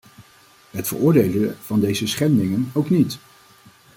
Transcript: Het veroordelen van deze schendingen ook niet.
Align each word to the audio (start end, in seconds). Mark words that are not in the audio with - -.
Het 0.71 0.87
veroordelen 0.87 1.57
van 1.61 1.79
deze 1.79 2.07
schendingen 2.07 2.71
ook 2.73 2.89
niet. 2.89 3.17